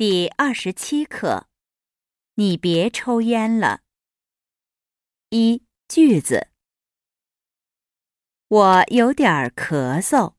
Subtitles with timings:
[0.00, 1.48] 第二十七课，
[2.34, 3.82] 你别抽烟了。
[5.30, 6.52] 一句子，
[8.46, 10.36] 我有点咳嗽。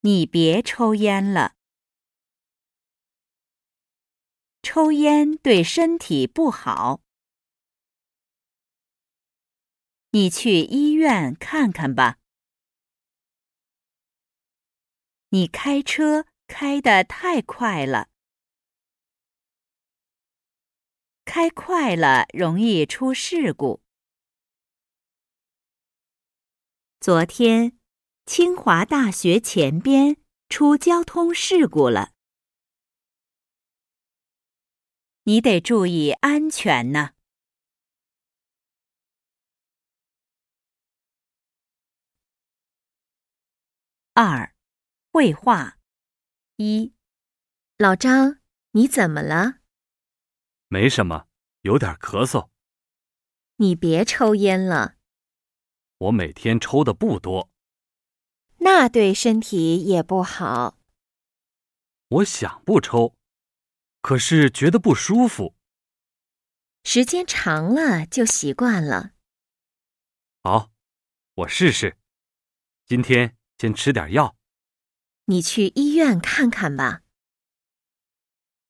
[0.00, 1.54] 你别抽烟了，
[4.60, 7.00] 抽烟对身体不好。
[10.10, 12.18] 你去医院看看吧。
[15.28, 16.26] 你开车。
[16.50, 18.08] 开得太快了，
[21.24, 23.80] 开快了容易出事故。
[26.98, 27.78] 昨天，
[28.26, 30.16] 清华大学前边
[30.48, 32.12] 出交通事故了，
[35.22, 37.10] 你得注意安全呢。
[44.14, 44.52] 二，
[45.12, 45.79] 绘画。
[46.62, 46.92] 一，
[47.78, 48.38] 老张，
[48.72, 49.60] 你怎么了？
[50.68, 51.26] 没什么，
[51.62, 52.50] 有点咳嗽。
[53.56, 54.96] 你别抽烟了。
[55.96, 57.50] 我每天抽的不多。
[58.58, 60.78] 那对身体也不好。
[62.08, 63.16] 我想不抽，
[64.02, 65.56] 可是觉得不舒服。
[66.84, 69.12] 时间长了就习惯了。
[70.42, 70.70] 好，
[71.36, 71.96] 我试试。
[72.84, 74.36] 今天先吃点药。
[75.30, 77.02] 你去医院看看吧。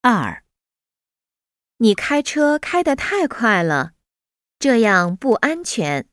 [0.00, 0.42] 二，
[1.76, 3.92] 你开车开得太快了，
[4.58, 6.08] 这样不安全。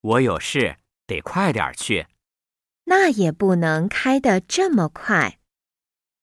[0.00, 2.06] 我有事，得快点去。
[2.84, 5.38] 那也不能开得这么快。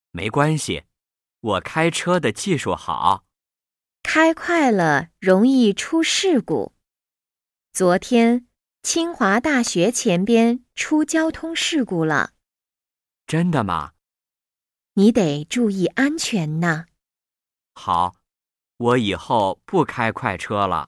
[0.10, 0.86] 没关系，
[1.42, 3.26] 我开车的技术好。
[4.02, 6.74] 开快了容易出事故。
[7.72, 8.48] 昨天
[8.82, 12.32] 清华大学前边出交通事故了。
[13.28, 13.92] 真的吗？
[14.94, 16.86] 你得注意安全呢。
[17.74, 18.16] 好，
[18.78, 20.88] 我以后不开快车了。